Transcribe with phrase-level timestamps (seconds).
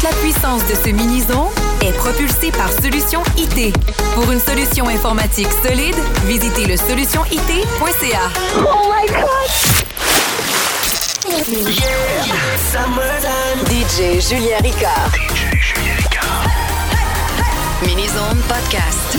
[0.00, 1.48] Toute la puissance de ce mini-zone
[1.82, 3.74] est propulsée par Solution IT.
[4.14, 8.30] Pour une solution informatique solide, visitez le solutionit.ca.
[8.58, 9.50] Oh my God!
[13.66, 15.10] DJ Julien Ricard.
[15.14, 16.46] DJ Julien Ricard.
[17.84, 19.18] Mini-zone podcast.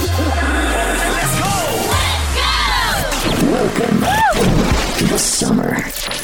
[3.51, 4.05] Welcome
[4.97, 6.18] to the summer.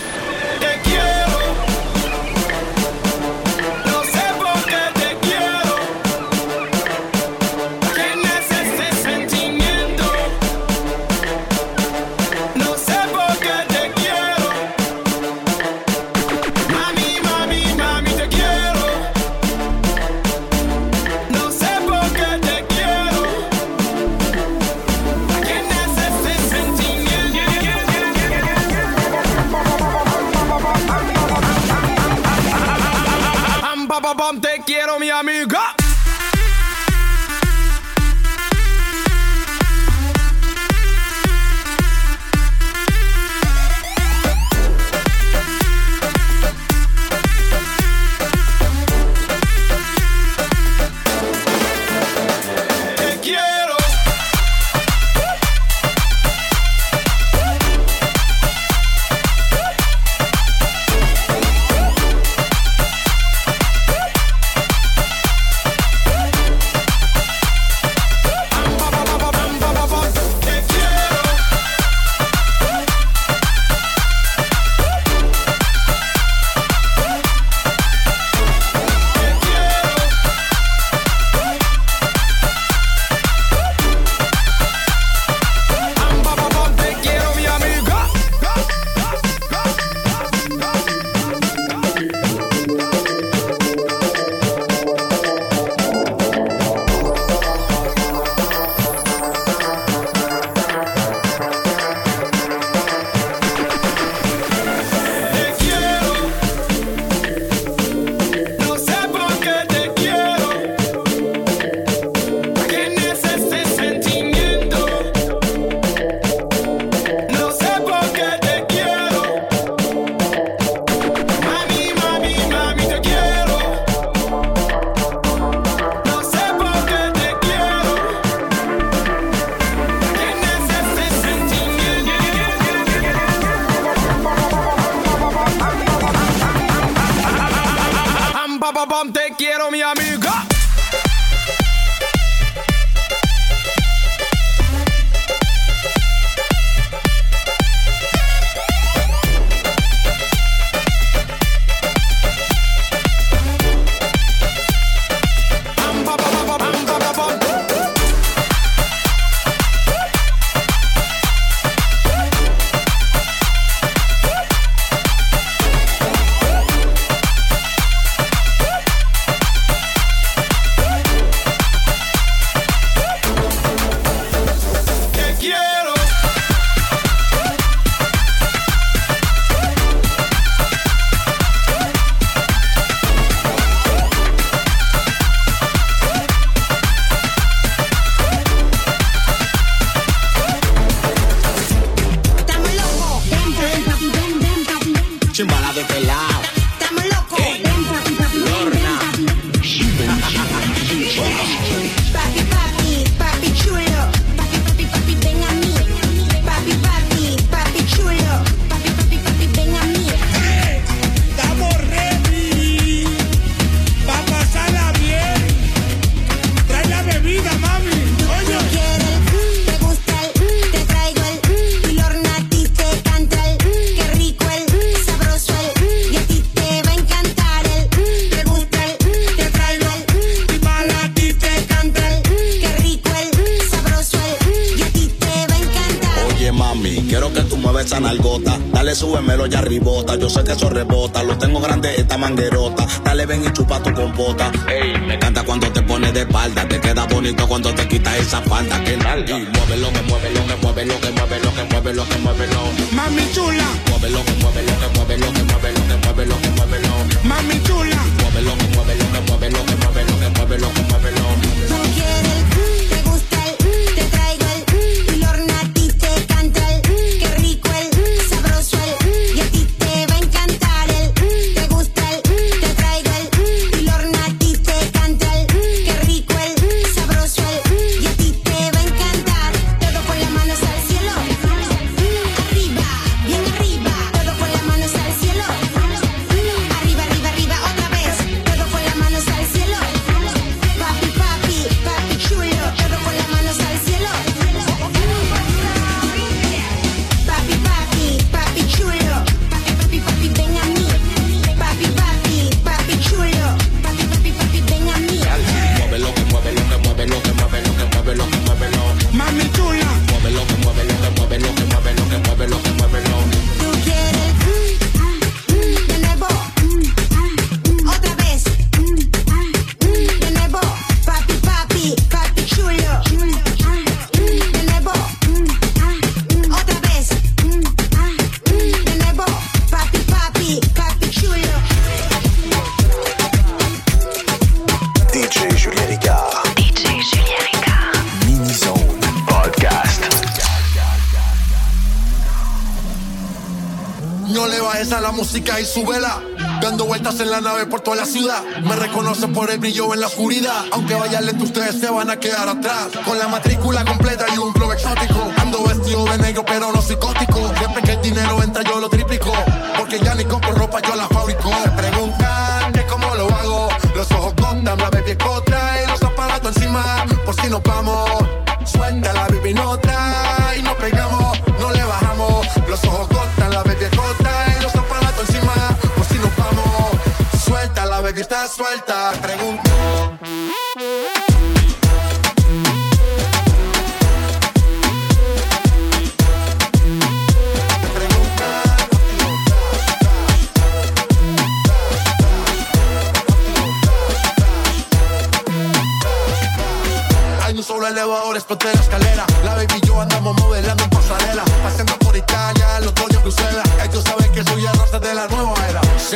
[345.59, 346.21] y su vela.
[346.61, 348.43] Dando vueltas en la nave por toda la ciudad.
[348.63, 350.65] Me reconocen por el brillo en la oscuridad.
[350.71, 352.89] Aunque vaya lento, ustedes se van a quedar atrás.
[353.05, 355.31] Con la matrícula completa y un flow exótico.
[355.37, 357.51] Ando vestido de negro, pero no psicótico.
[357.57, 359.04] Siempre que el dinero entra, yo lo triplico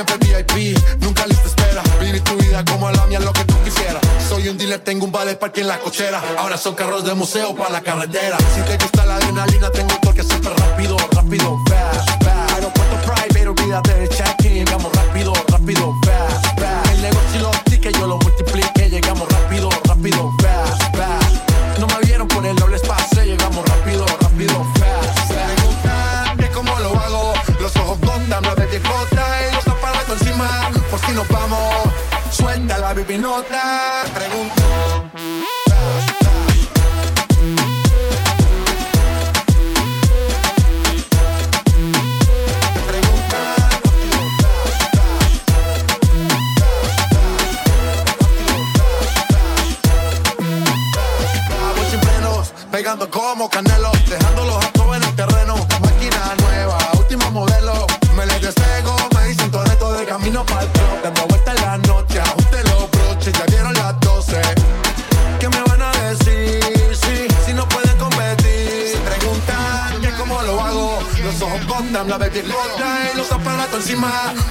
[0.05, 1.83] siempre VIP, nunca lista espera.
[1.99, 4.01] Viví tu vida como la mía, lo que tú quisieras.
[4.27, 6.21] Soy un dealer, tengo un vale parque en la cochera.
[6.37, 8.37] Ahora son carros de museo para la carretera.
[8.55, 12.51] Si te gusta la adrenalina, tengo un toque súper rápido, rápido, fast, fast.
[12.53, 14.38] Aeropuerto private, olvídate del check
[33.09, 34.48] Pepinota, pregunta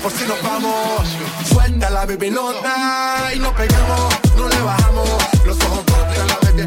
[0.03, 1.09] por si nos vamos.
[1.49, 5.09] Suelta la baby nota y nos pegamos, no le bajamos.
[5.45, 6.67] Los ojos cortan la baby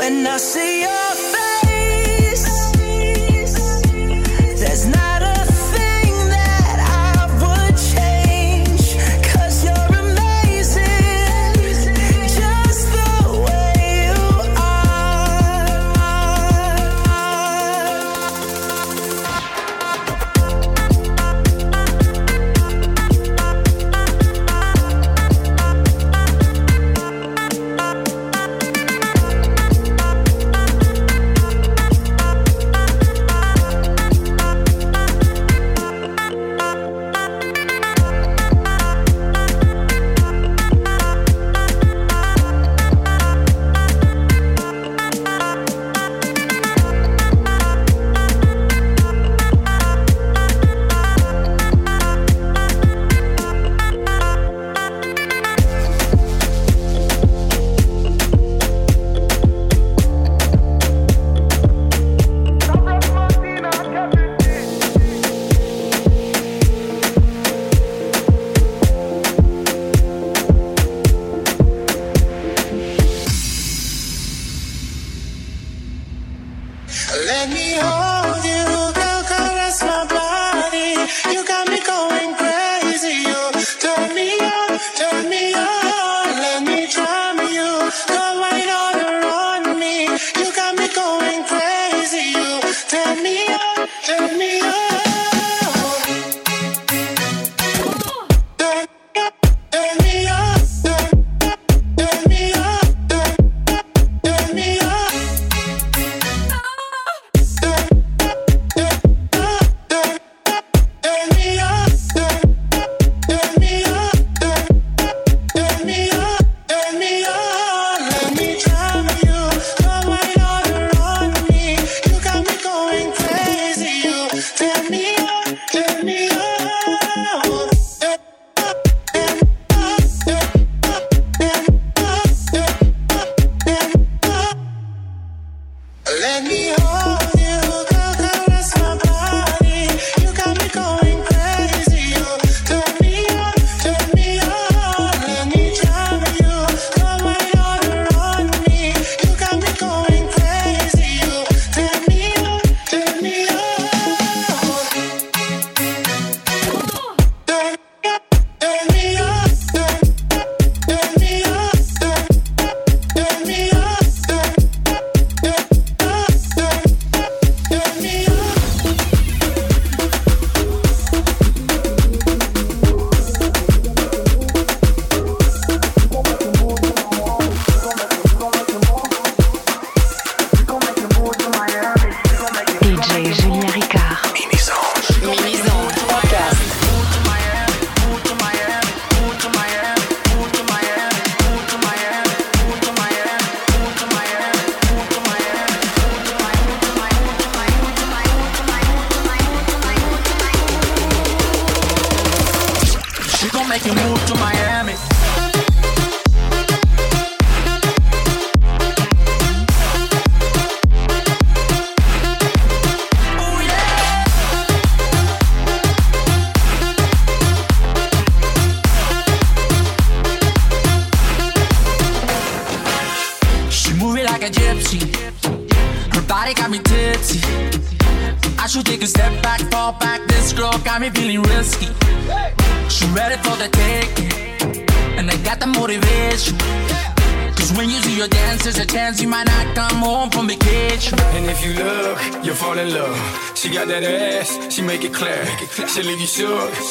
[0.00, 1.29] when I see you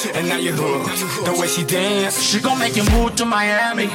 [0.06, 1.26] And now you hooked.
[1.26, 3.90] The way she dance, she gon' make you move to Miami.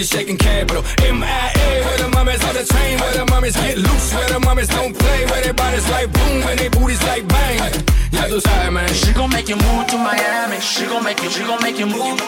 [0.00, 0.82] we shaking capital.
[1.04, 4.68] MIA, where the mommies on the train, where the mommies get loose, where the mommies
[4.68, 7.84] don't play, where their bodies like boom, and their booties like bang.
[8.10, 8.88] Yeah, those high, man.
[8.94, 10.58] She gon' make you move to Miami.
[10.60, 12.18] She gon' make you, she gon' make you move.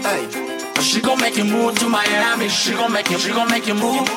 [0.00, 0.24] Hey.
[0.80, 2.48] She gon' make you move to Miami.
[2.48, 4.08] She gon' make you, she gon' make you move.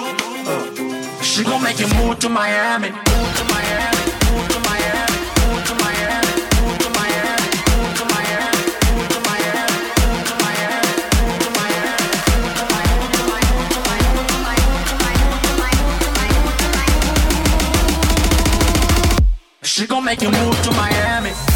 [0.48, 1.22] Uh.
[1.22, 2.92] She gon' make you move to Miami.
[20.12, 21.51] make you move to Miami.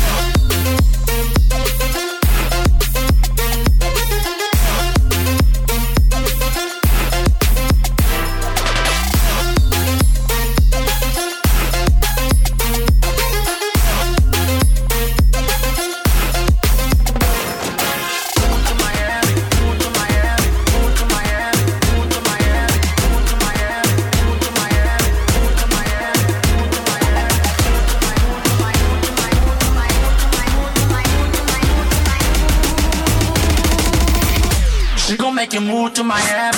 [35.90, 36.55] to Miami.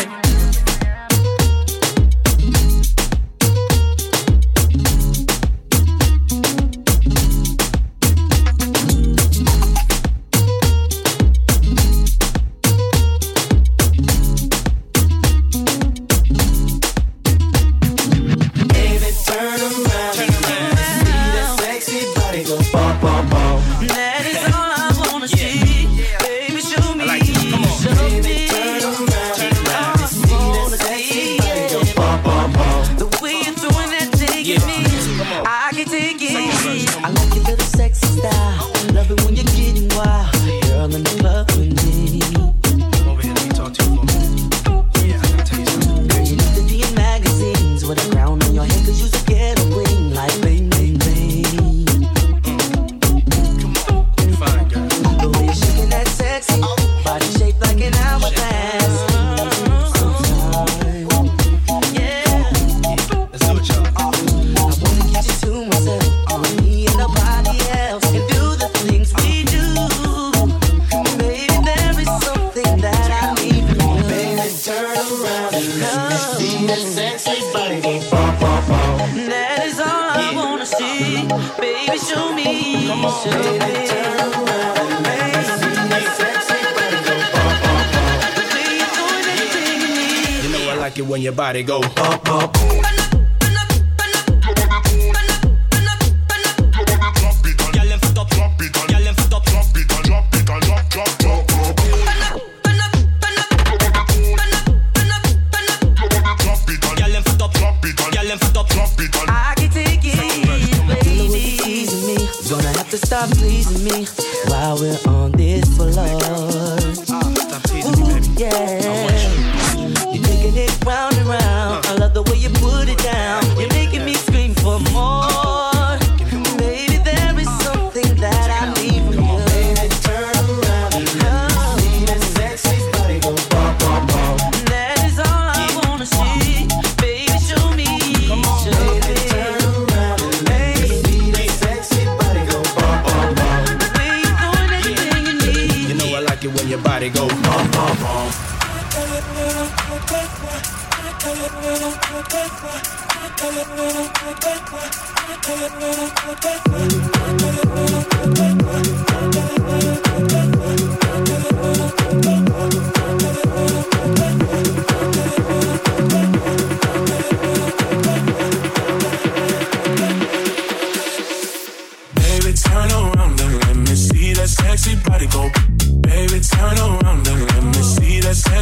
[91.58, 91.87] everybody go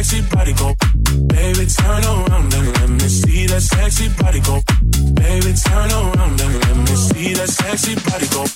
[0.06, 0.74] sexy body go.
[1.26, 4.60] Baby, turn around and let me see that sexy body go.
[5.14, 8.55] Baby, turn around and let me see that sexy body go.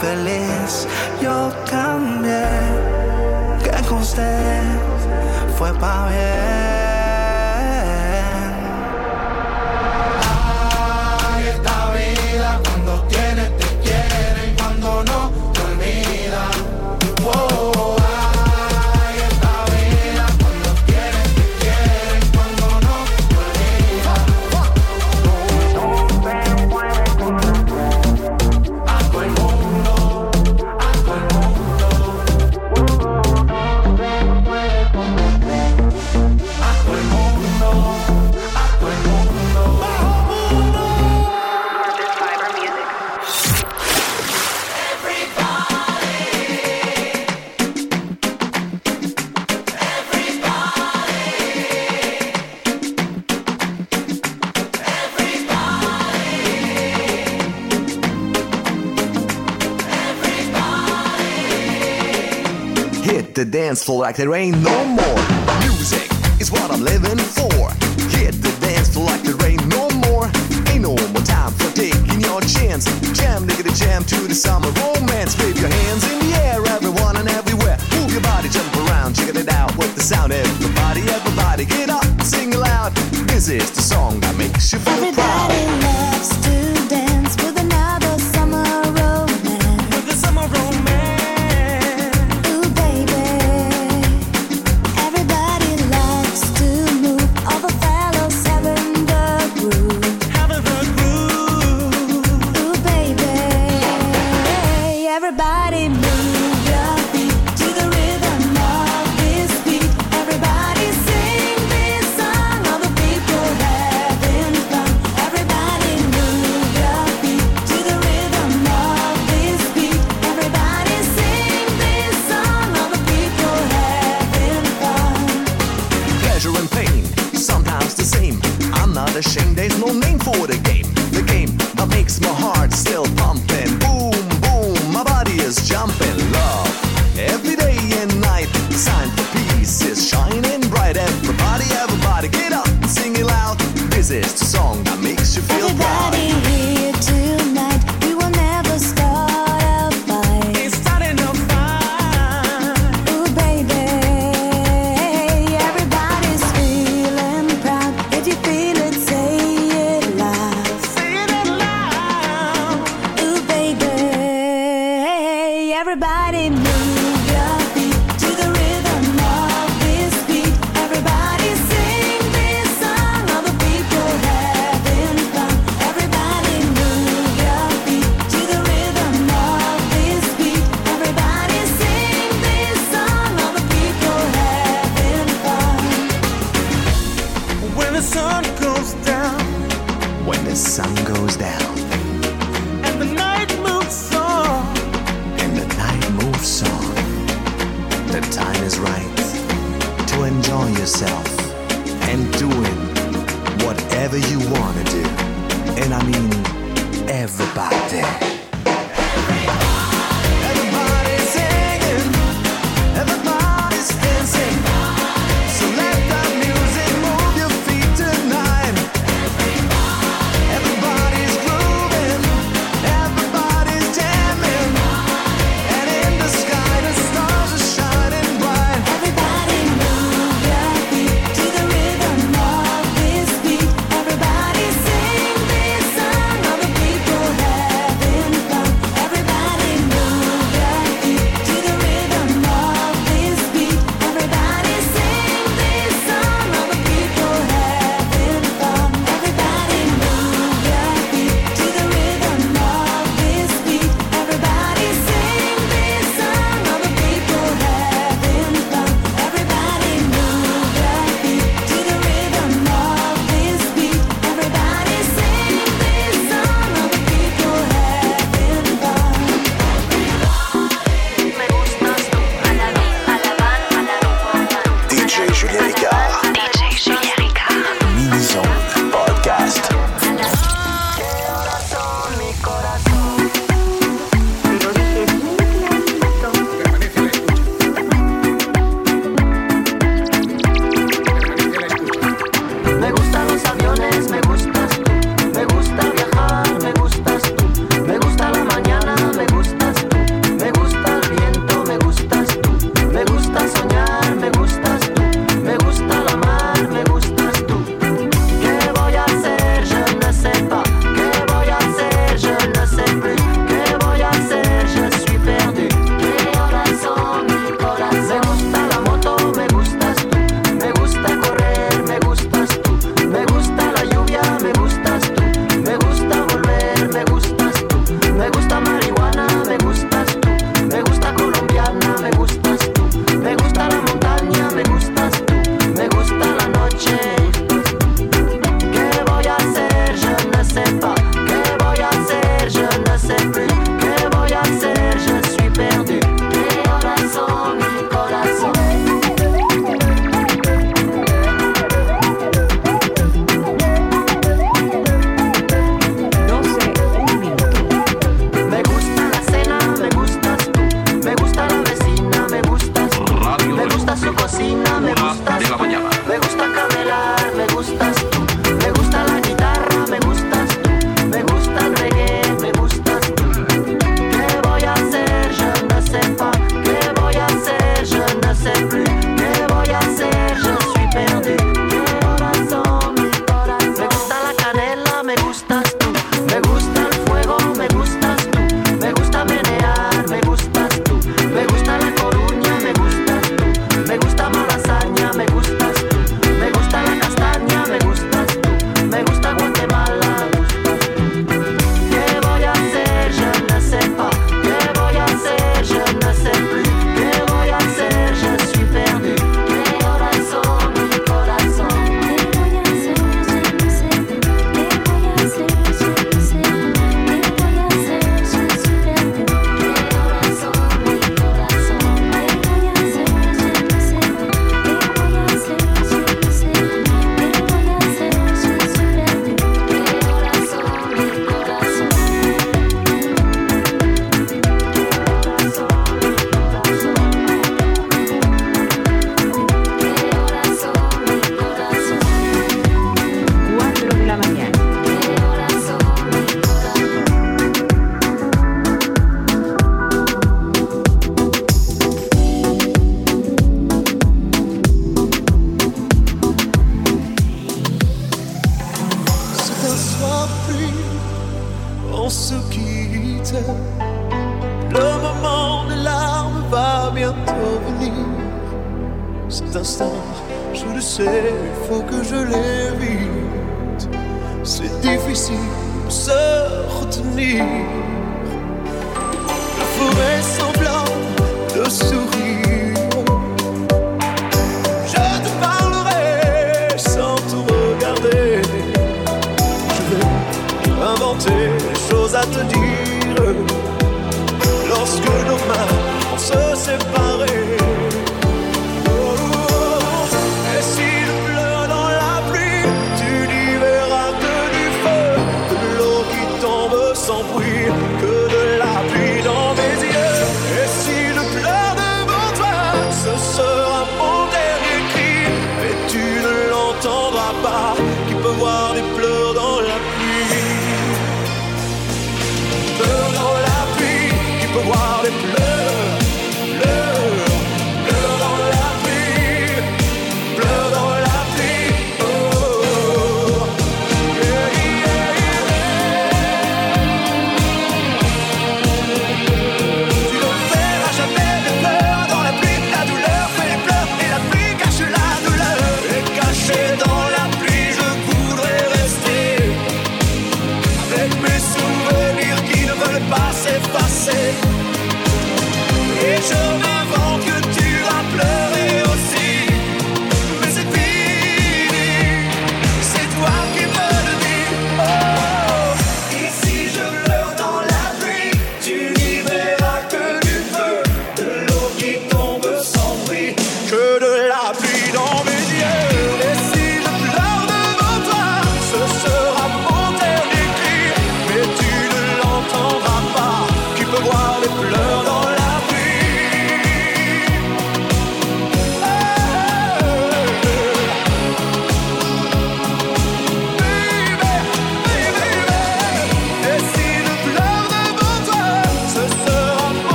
[0.00, 0.86] feliz,
[1.20, 2.46] yo también.
[3.62, 4.62] Que con usted
[5.56, 6.77] fue pa' bien.
[63.38, 65.20] the dance floor like there ain't no more.
[65.62, 67.70] Music is what I'm living for.
[68.10, 70.26] Hit the dance floor like there ain't no more.
[70.66, 72.90] Ain't no more time for taking your chance.
[73.14, 75.38] Jam, nigga, the jam to the summer romance.
[75.38, 77.78] Wave your hands in the air, everyone and everywhere.
[77.94, 80.32] Move your body, jump around, check it out with the sound.
[80.32, 82.92] Everybody, everybody, get up, sing loud.
[83.30, 85.07] This is the song that makes you feel.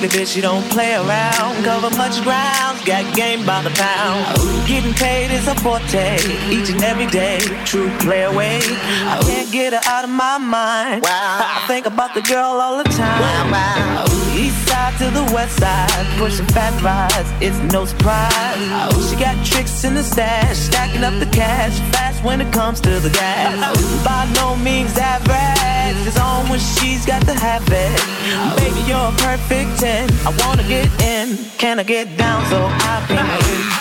[0.00, 1.62] Strictly bitch, you don't play around.
[1.62, 4.24] Cover much ground, got game by the pound.
[4.66, 6.16] Getting paid is a forte,
[6.48, 7.38] each and every day.
[7.66, 8.60] True play away.
[8.64, 11.02] I can't get her out of my mind.
[11.02, 11.10] Wow.
[11.10, 13.20] I think about the girl all the time.
[13.20, 14.04] Wow, wow.
[14.34, 19.10] East side to the west side, pushing fat rides, it's no surprise.
[19.10, 23.00] She got tricks in the stash, stacking up the cash fast when it comes to
[23.00, 23.52] the gas.
[24.02, 28.00] By no means average, it's on when she's got to have it.
[28.56, 30.10] Baby, you're a perfect 10.
[30.26, 33.26] I wanna get in, can I get down so I can?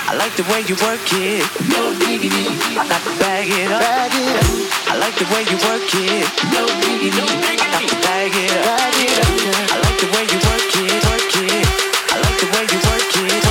[0.09, 1.45] I like the way you work it.
[1.69, 2.49] No diggity.
[2.73, 3.81] I got to bag it up.
[3.81, 4.89] Bag it up.
[4.89, 6.25] I like the way you work it.
[6.49, 7.13] No diggity.
[7.13, 7.61] No diggity.
[7.61, 8.65] I got to bag it up.
[8.65, 9.29] Bag it up.
[9.69, 10.97] I like the way you work it.
[11.13, 11.67] Work it.
[12.09, 13.45] I like the way you work it.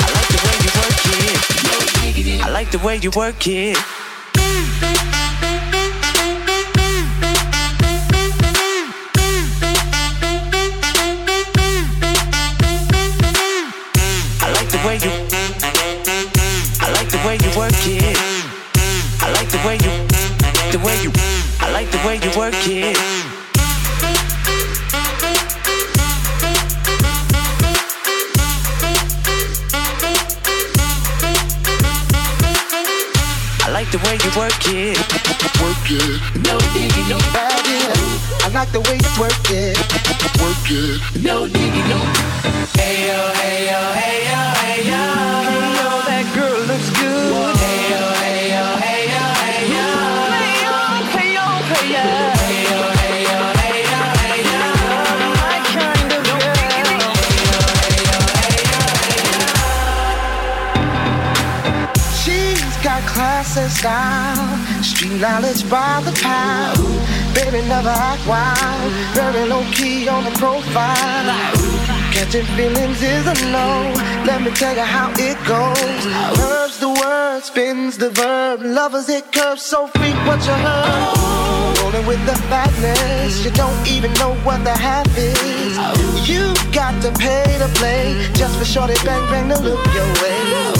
[0.00, 1.36] I like the way you work it.
[1.68, 1.76] No.
[2.40, 3.99] I like the way you work it.
[34.10, 34.98] Way you work it.
[35.62, 36.18] Work it.
[36.42, 37.62] No diggy, no bag.
[38.42, 39.78] I like the way you work it.
[40.42, 40.98] Work it.
[41.22, 41.98] No diggy, no.
[42.74, 45.02] Hey yo, hey yo, hey yo, hey yo.
[45.54, 46.58] You know that girl
[63.52, 66.78] class style, street knowledge by the pound.
[67.34, 71.26] Baby never act wild, very low key on the profile.
[72.12, 73.92] Catching feelings is a no.
[74.24, 76.02] Let me tell you how it goes.
[76.38, 78.62] Curves the word, spins the verb.
[78.62, 81.78] Lovers it curves so freak what you heard.
[81.80, 86.28] Rolling with the fatness, you don't even know what the half is.
[86.28, 90.79] You got to pay to play just for shorty bang bang to look your way.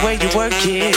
[0.00, 0.94] The way you work it.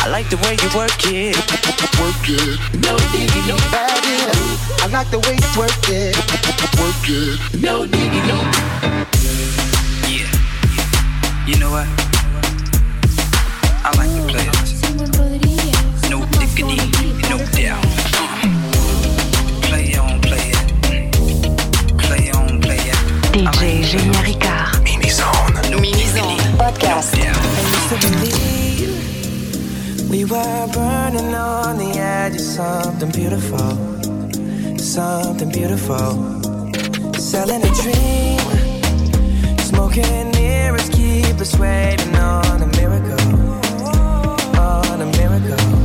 [0.00, 1.36] I like the way you work it.
[1.98, 2.58] Work it.
[2.84, 4.82] No diggy, no bag it.
[4.82, 6.16] I like the way you work it.
[6.78, 7.60] Work it.
[7.60, 8.07] No diggy,
[23.38, 24.82] DJ Julien Ricard.
[24.82, 25.80] Mini zone.
[25.80, 26.38] Mini zone.
[26.58, 27.14] Podcast.
[30.10, 33.76] We were burning on the edge of something beautiful,
[34.76, 36.42] something beautiful.
[37.14, 38.40] Selling a dream,
[39.60, 40.34] smoking
[40.74, 43.38] us, keep us waiting on a miracle,
[44.58, 45.77] on a miracle.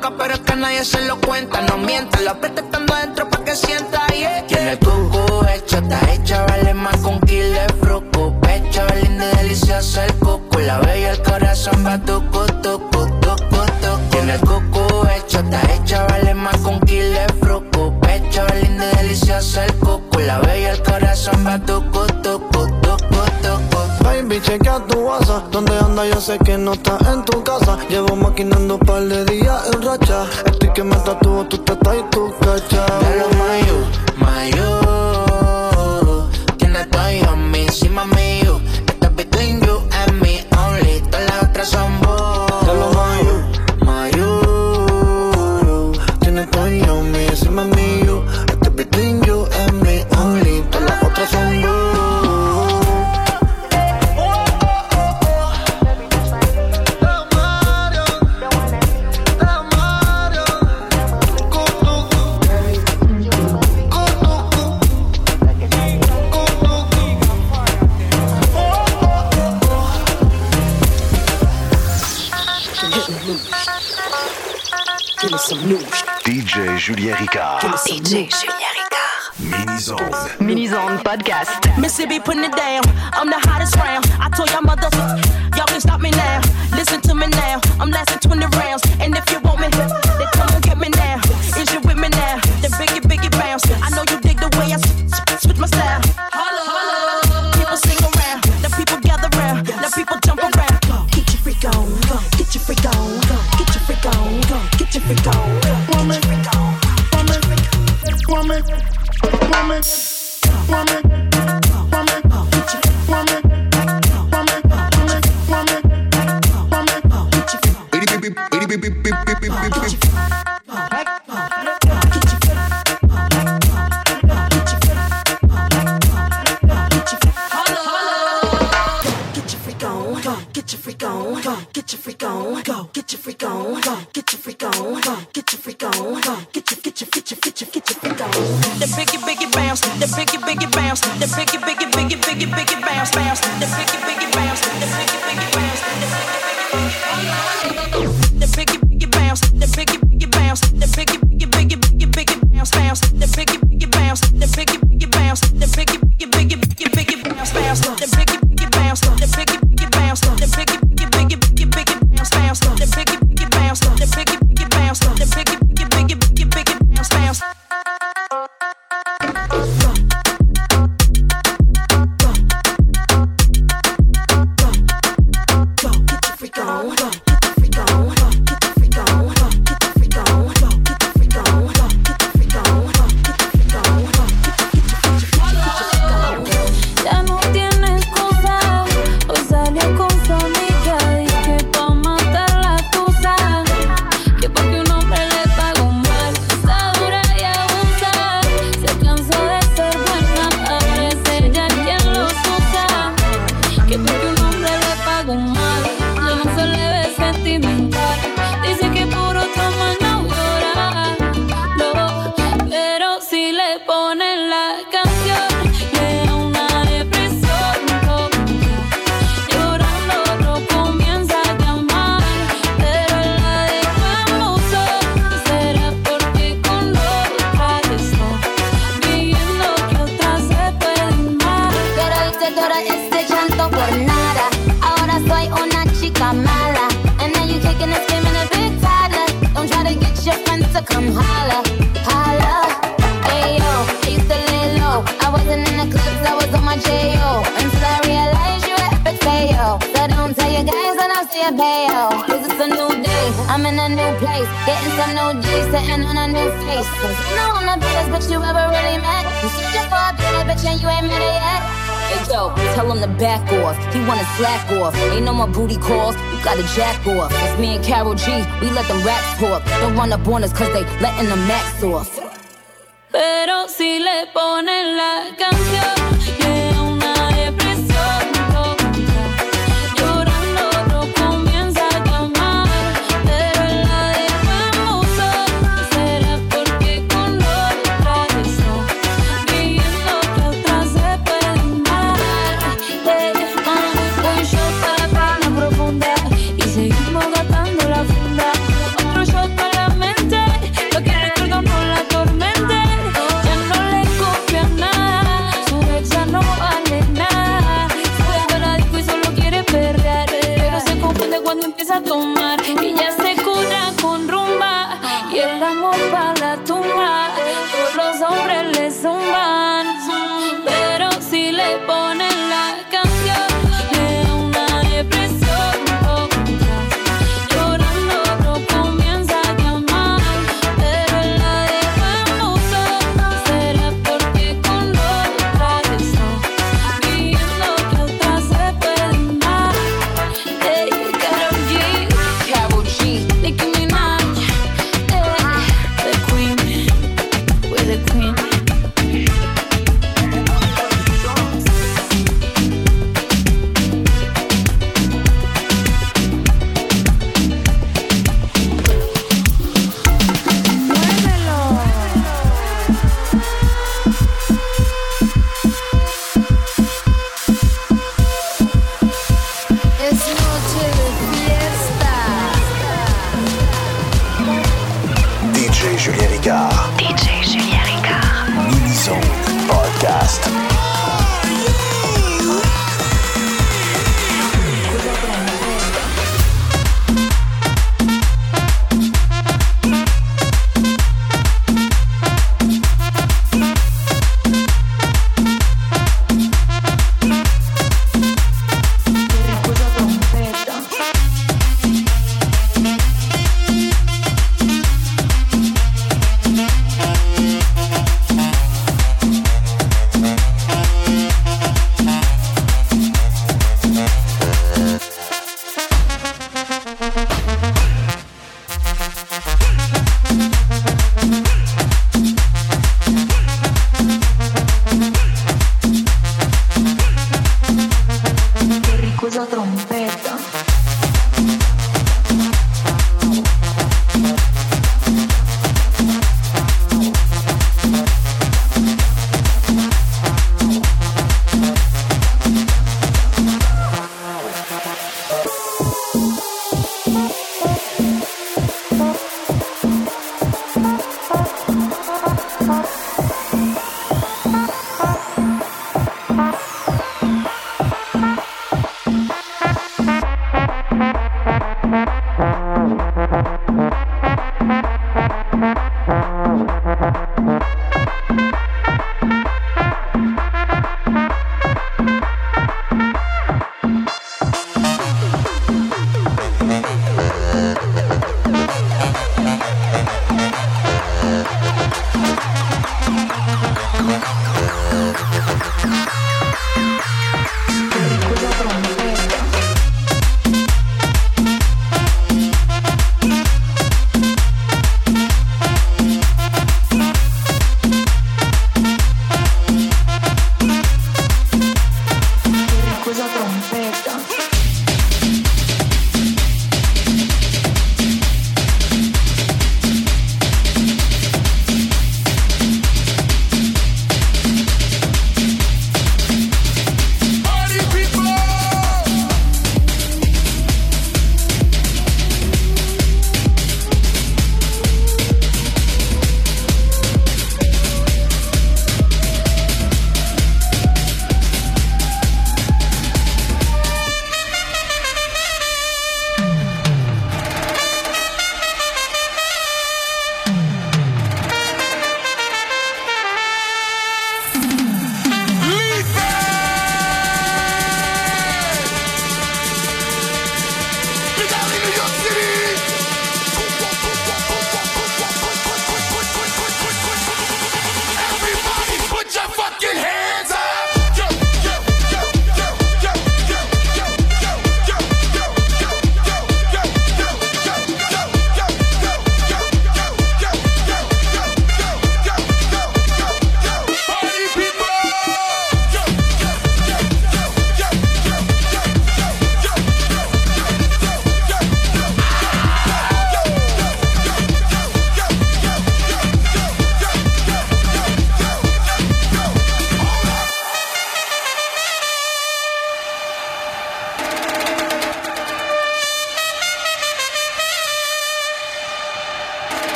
[0.00, 1.60] pero es que nadie se lo cuenta.
[1.62, 4.06] No mientas, lo aprieta estando adentro para que sienta.
[4.14, 4.78] Y yeah, yeah.
[4.78, 4.78] Tiene
[5.54, 8.40] hecho, está hecha, vale más con kilo de fruco.
[8.40, 10.58] Pecho, linda y deliciosa el cuco.
[10.60, 13.36] La bella, el corazón va tucu, tucu, tucu,
[13.80, 14.10] tucu.
[14.10, 18.00] Tiene el cuco hecho, está hecha, vale más con kilo de fruco.
[18.00, 20.20] Pecho, linda y deliciosa el cuco.
[20.20, 22.87] La bella, el corazón va tucu, tucu, tucu.
[24.18, 25.48] Baby, chequea tu WhatsApp.
[25.52, 26.04] Donde anda?
[26.04, 27.78] Yo sé que no está en tu casa.
[27.88, 30.26] Llevo maquinando un par de días en racha.
[30.44, 32.84] Estoy que me tatúo, tú te y tu cacha.
[33.00, 33.78] Pero my you,
[34.18, 34.87] my you.
[77.08, 77.60] Julien Ricard.
[77.86, 79.32] DJ Julien Ricard.
[79.40, 80.46] Mini Zone.
[80.46, 81.64] Mini Zone Podcast.
[81.80, 82.82] Missy be putting it down.
[83.14, 84.04] I'm the hottest round.
[84.20, 84.90] I told y'all mother,
[85.56, 86.42] y'all can stop me now.
[86.76, 87.60] Listen to me now.
[87.80, 88.07] I'm less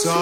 [0.00, 0.21] charming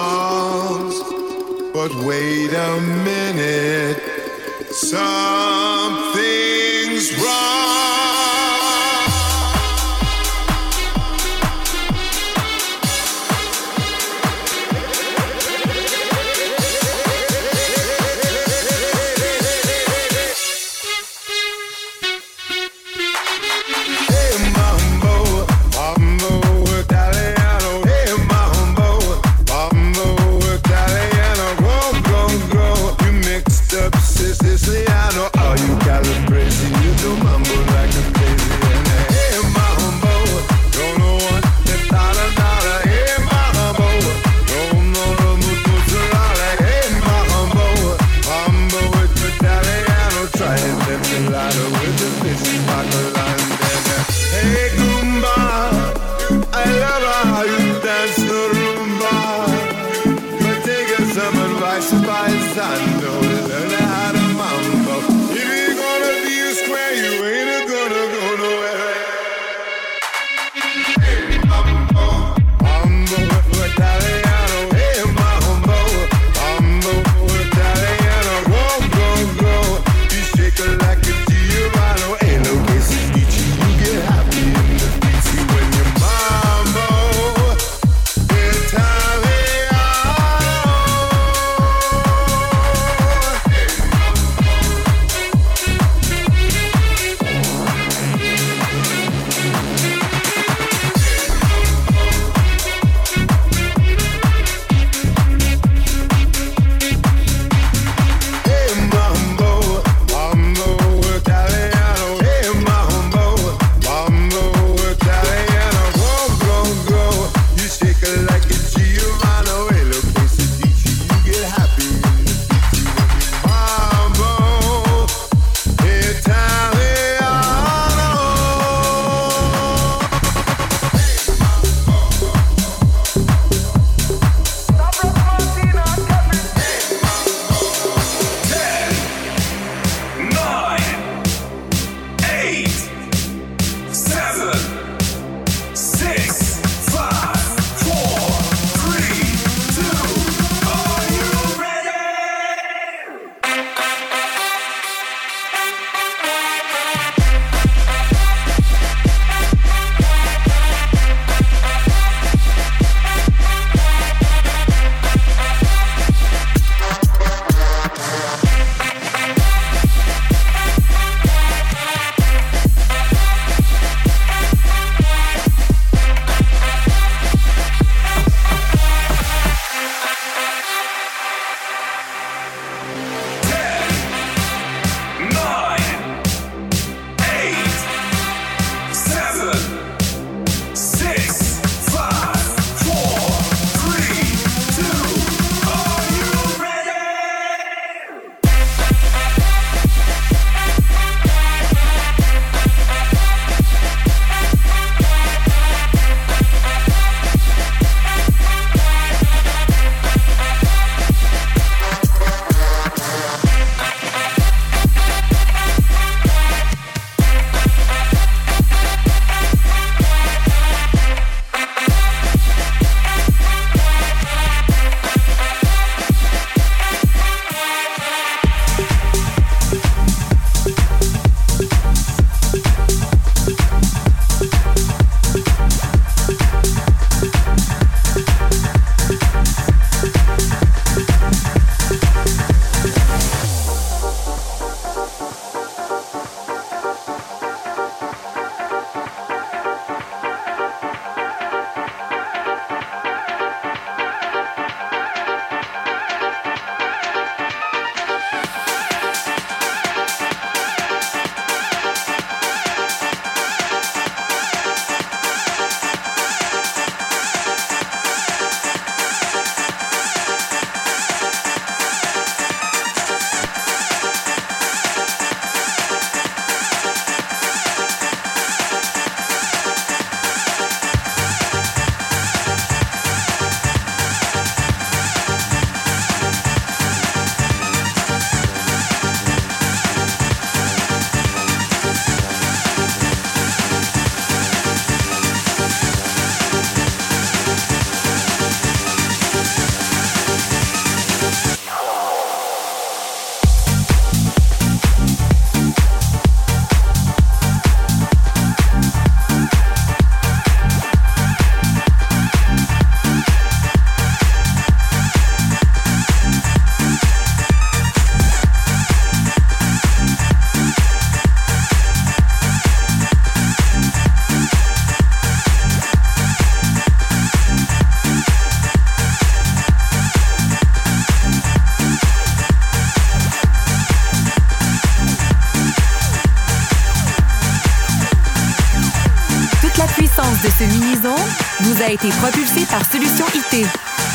[341.91, 343.67] a été propulsé par Solution IT.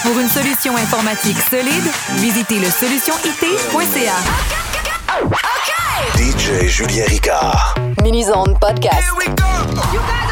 [0.03, 4.15] Pour une solution informatique solide, visitez le solutionit.ca.
[6.16, 7.74] DJ Julien Ricard.
[8.03, 9.09] Mini Zone Podcast.
[9.93, 10.26] You guys